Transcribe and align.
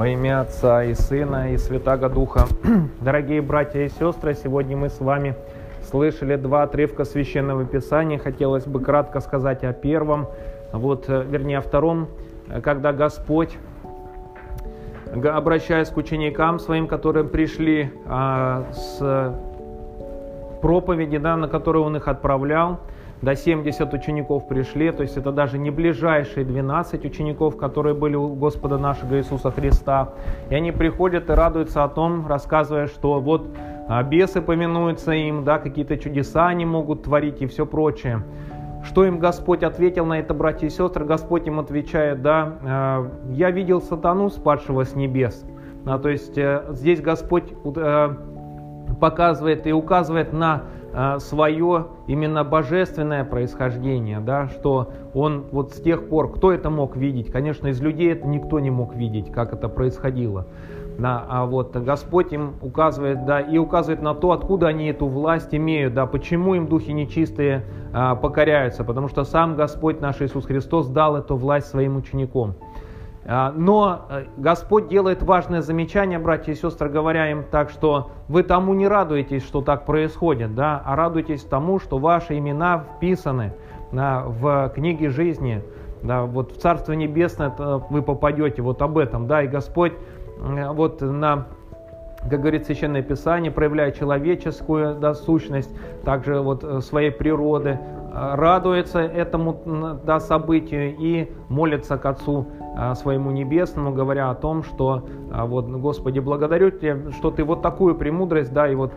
Во 0.00 0.08
имя 0.08 0.40
Отца 0.40 0.82
и 0.84 0.94
Сына 0.94 1.52
и 1.52 1.58
Святаго 1.58 2.08
Духа. 2.08 2.46
Дорогие 3.02 3.42
братья 3.42 3.80
и 3.80 3.90
сестры, 3.90 4.32
сегодня 4.32 4.74
мы 4.74 4.88
с 4.88 4.98
вами 4.98 5.34
слышали 5.90 6.36
два 6.36 6.62
отрывка 6.62 7.04
Священного 7.04 7.66
Писания. 7.66 8.16
Хотелось 8.16 8.64
бы 8.64 8.80
кратко 8.80 9.20
сказать 9.20 9.62
о 9.62 9.74
первом, 9.74 10.28
вот, 10.72 11.04
э, 11.08 11.22
вернее 11.28 11.58
о 11.58 11.60
втором, 11.60 12.08
когда 12.62 12.94
Господь, 12.94 13.58
обращаясь 15.12 15.90
к 15.90 15.96
ученикам 15.98 16.60
своим, 16.60 16.88
которые 16.88 17.26
пришли 17.26 17.92
а, 18.06 18.64
с 18.72 19.36
проповеди, 20.62 21.18
да, 21.18 21.36
на 21.36 21.46
которую 21.46 21.84
Он 21.84 21.96
их 21.98 22.08
отправлял, 22.08 22.80
до 23.22 23.36
70 23.36 23.92
учеников 23.92 24.48
пришли, 24.48 24.90
то 24.92 25.02
есть 25.02 25.16
это 25.16 25.30
даже 25.30 25.58
не 25.58 25.70
ближайшие 25.70 26.44
12 26.44 27.04
учеников, 27.04 27.56
которые 27.56 27.94
были 27.94 28.16
у 28.16 28.34
Господа 28.34 28.78
нашего 28.78 29.18
Иисуса 29.18 29.50
Христа. 29.50 30.10
И 30.48 30.54
они 30.54 30.72
приходят 30.72 31.28
и 31.28 31.32
радуются 31.32 31.84
о 31.84 31.88
том, 31.88 32.26
рассказывая, 32.26 32.86
что 32.86 33.20
вот 33.20 33.46
а, 33.88 34.02
бесы 34.02 34.40
поминуются 34.40 35.12
им, 35.12 35.44
да, 35.44 35.58
какие-то 35.58 35.98
чудеса 35.98 36.46
они 36.46 36.64
могут 36.64 37.02
творить 37.02 37.42
и 37.42 37.46
все 37.46 37.66
прочее. 37.66 38.22
Что 38.82 39.04
им 39.04 39.18
Господь 39.18 39.62
ответил 39.62 40.06
на 40.06 40.18
это, 40.18 40.32
братья 40.32 40.66
и 40.66 40.70
сестры? 40.70 41.04
Господь 41.04 41.46
им 41.46 41.60
отвечает, 41.60 42.22
да, 42.22 42.54
«А, 42.62 43.10
я 43.32 43.50
видел 43.50 43.82
сатану, 43.82 44.30
спадшего 44.30 44.84
с 44.84 44.94
небес. 44.94 45.44
А, 45.86 45.98
то 45.98 46.08
есть 46.08 46.36
э, 46.36 46.64
здесь 46.70 47.00
Господь 47.00 47.44
э, 47.64 48.14
показывает 48.98 49.66
и 49.66 49.72
указывает 49.72 50.32
на 50.32 50.64
а, 50.92 51.18
свое 51.20 51.86
именно 52.08 52.42
божественное 52.42 53.24
происхождение, 53.24 54.18
да, 54.18 54.48
что 54.48 54.90
он 55.14 55.44
вот 55.52 55.72
с 55.72 55.80
тех 55.80 56.08
пор, 56.08 56.32
кто 56.32 56.52
это 56.52 56.68
мог 56.68 56.96
видеть? 56.96 57.30
Конечно, 57.30 57.68
из 57.68 57.80
людей 57.80 58.12
это 58.12 58.26
никто 58.26 58.58
не 58.58 58.70
мог 58.70 58.94
видеть, 58.94 59.30
как 59.30 59.52
это 59.52 59.68
происходило. 59.68 60.46
Да, 60.98 61.24
а 61.28 61.46
вот 61.46 61.74
Господь 61.76 62.32
им 62.32 62.54
указывает, 62.60 63.24
да, 63.24 63.40
и 63.40 63.56
указывает 63.56 64.02
на 64.02 64.14
то, 64.14 64.32
откуда 64.32 64.66
они 64.66 64.88
эту 64.88 65.06
власть 65.06 65.54
имеют, 65.54 65.94
да, 65.94 66.06
почему 66.06 66.54
им 66.54 66.66
духи 66.66 66.90
нечистые 66.90 67.64
а, 67.92 68.16
покоряются, 68.16 68.84
потому 68.84 69.08
что 69.08 69.24
сам 69.24 69.56
Господь 69.56 70.00
наш 70.00 70.20
Иисус 70.20 70.44
Христос 70.44 70.88
дал 70.88 71.16
эту 71.16 71.36
власть 71.36 71.68
своим 71.68 71.96
ученикам. 71.96 72.54
А, 73.26 73.52
но 73.54 74.06
э, 74.08 74.24
Господь 74.36 74.88
делает 74.88 75.22
важное 75.22 75.60
замечание, 75.60 76.18
братья 76.18 76.52
и 76.52 76.54
сестры, 76.54 76.88
говоря 76.88 77.30
им 77.30 77.44
так, 77.44 77.70
что 77.70 78.10
вы 78.28 78.42
тому 78.42 78.72
не 78.74 78.88
радуетесь, 78.88 79.44
что 79.44 79.60
так 79.60 79.84
происходит, 79.84 80.54
да, 80.54 80.82
а 80.84 80.96
радуйтесь 80.96 81.42
тому, 81.44 81.78
что 81.78 81.98
ваши 81.98 82.38
имена 82.38 82.84
вписаны 82.96 83.52
да, 83.92 84.24
в 84.26 84.72
книге 84.74 85.10
жизни, 85.10 85.62
да, 86.02 86.22
вот 86.22 86.52
в 86.52 86.60
Царство 86.60 86.92
Небесное 86.92 87.52
вы 87.90 88.02
попадете, 88.02 88.62
вот 88.62 88.80
об 88.80 88.96
этом, 88.96 89.26
да, 89.26 89.42
и 89.42 89.48
Господь 89.48 89.92
вот 90.38 91.02
на 91.02 91.46
как 92.28 92.40
говорит 92.40 92.66
Священное 92.66 93.02
Писание, 93.02 93.50
проявляя 93.50 93.92
человеческую 93.92 94.96
да, 94.96 95.14
сущность, 95.14 95.70
также 96.04 96.40
вот 96.40 96.62
э, 96.64 96.80
своей 96.80 97.10
природы, 97.10 97.78
э, 97.80 97.99
радуется 98.12 99.00
этому 99.00 100.00
да, 100.04 100.20
событию 100.20 100.96
и 100.96 101.30
молится 101.48 101.98
к 101.98 102.06
Отцу 102.06 102.46
э, 102.76 102.94
своему 102.94 103.30
небесному, 103.30 103.92
говоря 103.92 104.30
о 104.30 104.34
том, 104.34 104.62
что 104.62 105.04
вот, 105.30 105.66
Господи, 105.68 106.18
благодарю 106.18 106.70
Тебя, 106.70 107.10
что 107.12 107.30
Ты 107.30 107.44
вот 107.44 107.62
такую 107.62 107.94
премудрость, 107.94 108.52
да, 108.52 108.68
и 108.68 108.74
вот 108.74 108.92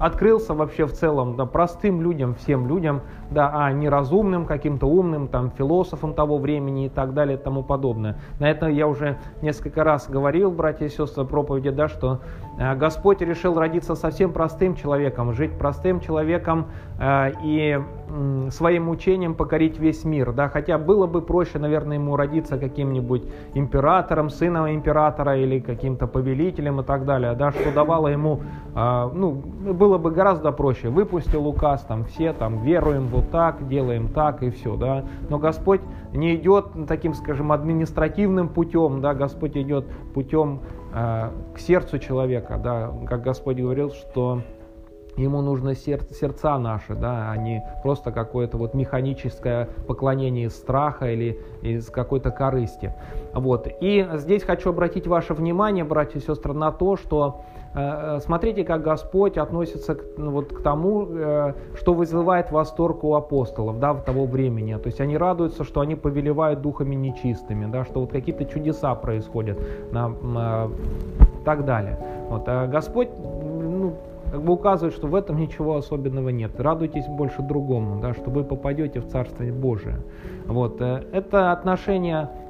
открылся 0.00 0.54
вообще 0.54 0.86
в 0.86 0.92
целом 0.92 1.36
да, 1.36 1.44
простым 1.44 2.00
людям, 2.00 2.34
всем 2.34 2.66
людям, 2.66 3.02
да, 3.30 3.50
а 3.54 3.70
не 3.70 3.88
разумным, 3.88 4.46
каким-то 4.46 4.86
умным, 4.86 5.28
там, 5.28 5.50
философам 5.50 6.14
того 6.14 6.38
времени 6.38 6.86
и 6.86 6.88
так 6.88 7.14
далее 7.14 7.36
и 7.36 7.40
тому 7.40 7.62
подобное. 7.62 8.16
На 8.40 8.50
это 8.50 8.66
я 8.66 8.88
уже 8.88 9.18
несколько 9.42 9.84
раз 9.84 10.08
говорил, 10.08 10.50
братья 10.50 10.86
и 10.86 10.88
сестры, 10.88 11.24
проповеди, 11.24 11.70
да, 11.70 11.88
что 11.88 12.20
э, 12.58 12.74
Господь 12.76 13.20
решил 13.20 13.58
родиться 13.58 13.94
совсем 13.94 14.32
простым 14.32 14.74
человеком, 14.74 15.34
жить 15.34 15.58
простым 15.58 16.00
человеком 16.00 16.66
э, 16.98 17.32
и 17.44 17.78
своим 18.50 18.88
учением 18.88 19.34
покорить 19.34 19.78
весь 19.78 20.04
мир, 20.04 20.32
да, 20.32 20.48
хотя 20.48 20.78
было 20.78 21.06
бы 21.06 21.22
проще, 21.22 21.58
наверное, 21.58 21.96
ему 21.96 22.16
родиться 22.16 22.58
каким-нибудь 22.58 23.22
императором, 23.54 24.30
сыном 24.30 24.68
императора 24.68 25.36
или 25.36 25.60
каким-то 25.60 26.06
повелителем 26.06 26.80
и 26.80 26.84
так 26.84 27.04
далее, 27.04 27.34
да, 27.34 27.52
что 27.52 27.72
давало 27.72 28.08
ему, 28.08 28.40
э, 28.74 29.10
ну, 29.14 29.32
было 29.32 29.98
бы 29.98 30.10
гораздо 30.10 30.52
проще. 30.52 30.88
Выпустил 30.88 31.46
указ, 31.46 31.82
там 31.82 32.04
все 32.04 32.32
там 32.32 32.62
веруем 32.62 33.06
вот 33.06 33.30
так, 33.30 33.68
делаем 33.68 34.08
так 34.08 34.42
и 34.42 34.50
все, 34.50 34.76
да. 34.76 35.04
Но 35.28 35.38
Господь 35.38 35.80
не 36.12 36.34
идет 36.36 36.66
таким, 36.88 37.14
скажем, 37.14 37.52
административным 37.52 38.48
путем, 38.48 39.00
да, 39.00 39.14
Господь 39.14 39.56
идет 39.56 39.86
путем 40.14 40.60
э, 40.92 41.30
к 41.54 41.58
сердцу 41.58 41.98
человека, 41.98 42.60
да, 42.62 42.92
как 43.08 43.22
Господь 43.22 43.58
говорил, 43.58 43.90
что 43.90 44.42
ему 45.22 45.42
нужно 45.42 45.74
сердце, 45.74 46.14
сердца 46.14 46.58
наши, 46.58 46.94
да, 46.94 47.30
а 47.30 47.36
не 47.36 47.62
просто 47.82 48.12
какое-то 48.12 48.56
вот 48.56 48.74
механическое 48.74 49.68
поклонение 49.86 50.46
из 50.46 50.56
страха 50.56 51.10
или 51.10 51.38
из 51.62 51.88
какой-то 51.90 52.30
корысти. 52.30 52.94
Вот. 53.34 53.68
И 53.80 54.08
здесь 54.14 54.42
хочу 54.42 54.70
обратить 54.70 55.06
ваше 55.06 55.34
внимание, 55.34 55.84
братья 55.84 56.18
и 56.18 56.22
сестры, 56.22 56.52
на 56.52 56.72
то, 56.72 56.96
что 56.96 57.42
Э, 57.72 58.16
э, 58.16 58.20
смотрите, 58.20 58.64
как 58.64 58.82
Господь 58.82 59.38
относится 59.38 59.94
к, 59.94 60.02
ну, 60.16 60.32
вот, 60.32 60.52
к 60.52 60.62
тому, 60.62 61.06
э, 61.08 61.52
что 61.76 61.94
вызывает 61.94 62.50
восторг 62.50 63.04
у 63.04 63.14
апостолов 63.14 63.78
да, 63.78 63.92
в 63.92 64.02
того 64.02 64.26
времени. 64.26 64.74
То 64.74 64.88
есть 64.88 65.00
они 65.00 65.16
радуются, 65.16 65.62
что 65.62 65.80
они 65.80 65.94
повелевают 65.94 66.62
духами 66.62 66.96
нечистыми, 66.96 67.70
да, 67.70 67.84
что 67.84 68.00
вот 68.00 68.10
какие-то 68.10 68.44
чудеса 68.44 68.94
происходят 68.94 69.58
и 69.60 71.44
так 71.44 71.64
далее. 71.64 71.98
Вот, 72.28 72.42
а 72.46 72.66
Господь 72.66 73.08
как 74.30 74.42
бы 74.42 74.52
указывает, 74.52 74.94
что 74.94 75.06
в 75.06 75.14
этом 75.14 75.36
ничего 75.36 75.76
особенного 75.76 76.28
нет. 76.28 76.58
Радуйтесь 76.58 77.06
больше 77.06 77.42
другому, 77.42 78.00
да, 78.00 78.14
что 78.14 78.30
вы 78.30 78.44
попадете 78.44 79.00
в 79.00 79.08
Царство 79.08 79.44
Божие. 79.44 79.96
Вот, 80.46 80.80
это 80.80 81.52
отношение 81.52 82.28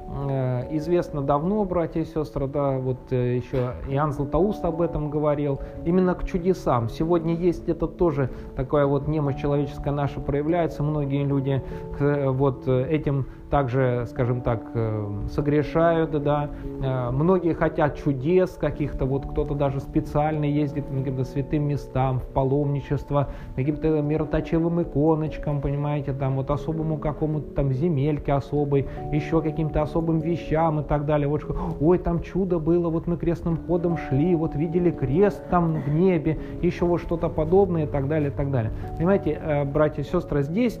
известно 0.71 1.21
давно, 1.21 1.63
братья 1.65 2.01
и 2.01 2.05
сестры, 2.05 2.47
да, 2.47 2.77
вот 2.77 2.97
э, 3.11 3.35
еще 3.37 3.73
Иоанн 3.87 4.11
Златоуст 4.11 4.63
об 4.65 4.81
этом 4.81 5.09
говорил, 5.09 5.59
именно 5.85 6.15
к 6.15 6.25
чудесам. 6.25 6.89
Сегодня 6.89 7.35
есть 7.35 7.69
это 7.69 7.87
тоже 7.87 8.29
такая 8.55 8.85
вот 8.85 9.07
немощь 9.07 9.39
человеческая 9.39 9.91
наша 9.91 10.19
проявляется, 10.19 10.83
многие 10.83 11.23
люди 11.23 11.61
к 11.97 12.31
вот 12.31 12.67
этим 12.67 13.27
также, 13.51 14.05
скажем 14.09 14.41
так, 14.41 14.61
э, 14.73 15.09
согрешают, 15.29 16.11
да, 16.23 16.49
э, 16.63 17.11
многие 17.11 17.53
хотят 17.53 17.97
чудес 17.97 18.51
каких-то, 18.51 19.05
вот 19.05 19.25
кто-то 19.25 19.53
даже 19.53 19.81
специально 19.81 20.45
ездит 20.45 20.85
к 20.85 20.89
каким-то 20.89 21.25
святым 21.25 21.67
местам, 21.67 22.19
в 22.19 22.27
паломничество, 22.27 23.27
каким-то 23.55 24.01
мироточевым 24.01 24.81
иконочкам, 24.81 25.61
понимаете, 25.61 26.13
там 26.13 26.37
вот 26.37 26.49
особому 26.49 26.97
какому-то 26.97 27.53
там 27.53 27.73
земельке 27.73 28.31
особой, 28.31 28.87
еще 29.11 29.41
каким-то 29.41 29.81
особым 29.81 30.00
вещам 30.09 30.79
и 30.79 30.83
так 30.83 31.05
далее. 31.05 31.27
Вот, 31.27 31.43
ой, 31.81 31.97
там 31.97 32.21
чудо 32.21 32.59
было, 32.59 32.89
вот 32.89 33.07
мы 33.07 33.17
крестным 33.17 33.57
ходом 33.67 33.97
шли, 33.97 34.33
вот 34.33 34.55
видели 34.55 34.91
крест 34.91 35.43
там 35.49 35.81
в 35.81 35.89
небе, 35.89 36.39
еще 36.61 36.85
вот 36.85 37.01
что-то 37.01 37.27
подобное 37.27 37.83
и 37.83 37.87
так 37.87 38.07
далее, 38.07 38.29
и 38.29 38.33
так 38.33 38.49
далее. 38.49 38.71
Понимаете, 38.97 39.39
э, 39.41 39.65
братья 39.65 40.01
и 40.01 40.05
сестры, 40.05 40.43
здесь 40.43 40.79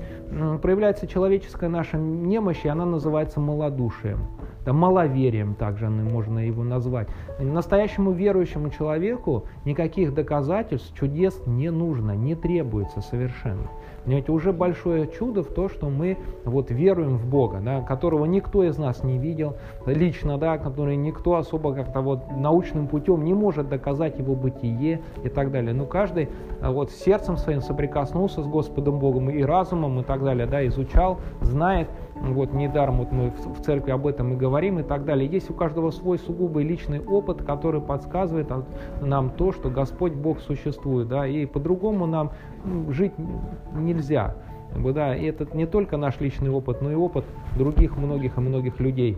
проявляется 0.61 1.05
человеческая 1.05 1.69
наша 1.69 1.97
немощь, 1.97 2.61
вещи, 2.61 2.67
она 2.67 2.85
называется 2.85 3.39
малодушием. 3.39 4.19
Да, 4.63 4.73
маловерием 4.73 5.55
также 5.55 5.89
можно 5.89 6.37
его 6.39 6.63
назвать. 6.63 7.07
Настоящему 7.39 8.11
верующему 8.11 8.69
человеку 8.69 9.45
никаких 9.65 10.13
доказательств, 10.13 10.95
чудес 10.95 11.41
не 11.47 11.71
нужно, 11.71 12.11
не 12.15 12.35
требуется 12.35 13.01
совершенно. 13.01 13.69
Понимаете, 14.03 14.31
уже 14.31 14.53
большое 14.53 15.07
чудо 15.07 15.43
в 15.43 15.47
то, 15.47 15.67
что 15.67 15.89
мы 15.89 16.17
вот 16.45 16.69
веруем 16.69 17.17
в 17.17 17.27
Бога, 17.27 17.59
да, 17.63 17.81
которого 17.81 18.25
никто 18.25 18.63
из 18.63 18.77
нас 18.77 19.03
видел 19.17 19.55
лично, 19.85 20.37
да, 20.37 20.57
который 20.57 20.95
никто 20.95 21.35
особо 21.35 21.73
как-то 21.73 22.01
вот 22.01 22.31
научным 22.35 22.87
путем 22.87 23.23
не 23.23 23.33
может 23.33 23.69
доказать 23.69 24.17
его 24.17 24.35
бытие 24.35 25.01
и 25.23 25.29
так 25.29 25.51
далее. 25.51 25.73
Но 25.73 25.85
каждый 25.85 26.29
а, 26.61 26.71
вот 26.71 26.91
сердцем 26.91 27.37
своим 27.37 27.61
соприкоснулся 27.61 28.43
с 28.43 28.47
Господом 28.47 28.99
Богом 28.99 29.29
и 29.29 29.41
разумом 29.43 29.99
и 29.99 30.03
так 30.03 30.23
далее, 30.23 30.47
да, 30.47 30.65
изучал, 30.67 31.19
знает, 31.41 31.87
вот 32.21 32.53
недаром 32.53 32.99
вот 32.99 33.11
мы 33.11 33.31
в 33.31 33.61
церкви 33.61 33.91
об 33.91 34.05
этом 34.05 34.33
и 34.33 34.35
говорим 34.35 34.79
и 34.79 34.83
так 34.83 35.05
далее. 35.05 35.27
Есть 35.27 35.49
у 35.49 35.53
каждого 35.53 35.91
свой 35.91 36.19
сугубый 36.19 36.63
личный 36.63 36.99
опыт, 36.99 37.43
который 37.43 37.81
подсказывает 37.81 38.49
нам 39.01 39.31
то, 39.31 39.51
что 39.51 39.69
Господь 39.69 40.13
Бог 40.13 40.39
существует, 40.39 41.07
да, 41.07 41.27
и 41.27 41.45
по-другому 41.45 42.05
нам 42.05 42.31
жить 42.89 43.13
нельзя. 43.73 44.35
Да, 44.75 45.15
и 45.15 45.25
это 45.25 45.47
не 45.55 45.65
только 45.65 45.97
наш 45.97 46.19
личный 46.19 46.49
опыт, 46.49 46.81
но 46.81 46.91
и 46.91 46.95
опыт 46.95 47.25
других 47.55 47.97
многих 47.97 48.37
и 48.37 48.41
многих 48.41 48.79
людей. 48.79 49.17